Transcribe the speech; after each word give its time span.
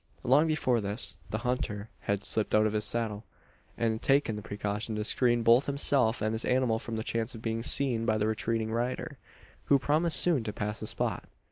Long 0.23 0.47
before 0.47 0.81
this, 0.81 1.17
the 1.29 1.37
hunter 1.45 1.91
had 1.99 2.23
slipped 2.23 2.55
out 2.55 2.65
of 2.65 2.73
his 2.73 2.85
saddle, 2.85 3.23
and 3.77 4.01
taken 4.01 4.35
the 4.35 4.41
precaution 4.41 4.95
to 4.95 5.03
screen 5.03 5.43
both 5.43 5.67
himself 5.67 6.23
and 6.23 6.33
his 6.33 6.43
animal 6.43 6.79
from 6.79 6.95
the 6.95 7.03
chance 7.03 7.35
of 7.35 7.43
being 7.43 7.61
seen 7.61 8.03
by 8.03 8.17
the 8.17 8.25
retreating 8.25 8.71
rider 8.71 9.19
who 9.65 9.77
promise 9.77 10.15
soon 10.15 10.43
to 10.45 10.53
pass 10.53 10.79
the 10.79 10.87
spot. 10.87 11.25